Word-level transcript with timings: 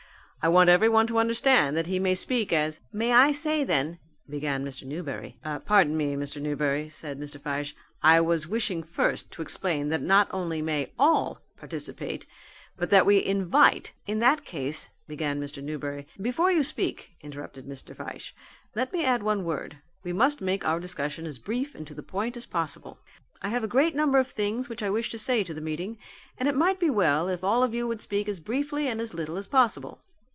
"I 0.43 0.47
want 0.47 0.71
everyone 0.71 1.05
to 1.05 1.19
understand 1.19 1.77
that 1.77 1.85
he 1.85 1.99
may 1.99 2.15
speak 2.15 2.51
as" 2.51 2.79
"May 2.91 3.13
I 3.13 3.31
say 3.31 3.63
then" 3.63 3.99
began 4.27 4.65
Mr. 4.65 4.85
Newberry. 4.85 5.37
"Pardon 5.67 5.95
me, 5.95 6.15
Mr. 6.15 6.41
Newberry," 6.41 6.89
said 6.89 7.19
Mr. 7.19 7.39
Fyshe, 7.39 7.75
"I 8.01 8.21
was 8.21 8.47
wishing 8.47 8.81
first 8.81 9.31
to 9.33 9.43
explain 9.43 9.89
that 9.89 10.01
not 10.01 10.29
only 10.31 10.59
may 10.59 10.93
all 10.97 11.41
participate 11.59 12.25
but 12.75 12.89
that 12.89 13.05
we 13.05 13.23
invite" 13.23 13.93
"In 14.07 14.17
that 14.17 14.43
case" 14.43 14.89
began 15.11 15.39
Mr. 15.39 15.61
Newberry. 15.63 16.07
"Before 16.19 16.51
you 16.51 16.63
speak," 16.63 17.11
interrupted 17.21 17.67
Mr. 17.67 17.95
Fyshe, 17.95 18.33
"let 18.73 18.91
me 18.91 19.05
add 19.05 19.21
one 19.21 19.43
word. 19.45 19.77
We 20.03 20.11
must 20.11 20.41
make 20.41 20.65
our 20.65 20.79
discussion 20.79 21.27
as 21.27 21.37
brief 21.37 21.75
and 21.75 21.85
to 21.85 21.93
the 21.93 22.01
point 22.01 22.35
as 22.35 22.47
possible. 22.47 22.97
I 23.43 23.49
have 23.49 23.63
a 23.63 23.67
great 23.75 23.93
number 23.95 24.17
of 24.17 24.29
things 24.29 24.69
which 24.69 24.81
I 24.81 24.89
wish 24.89 25.11
to 25.11 25.19
say 25.19 25.43
to 25.43 25.53
the 25.53 25.61
meeting 25.61 25.99
and 26.35 26.49
it 26.49 26.55
might 26.57 26.79
be 26.79 26.89
well 26.89 27.27
if 27.27 27.43
all 27.43 27.61
of 27.61 27.75
you 27.75 27.87
would 27.87 28.01
speak 28.01 28.27
as 28.27 28.39
briefly 28.39 28.87
and 28.87 28.99
as 28.99 29.13
little 29.13 29.37
as 29.37 29.45
possible. 29.45 29.99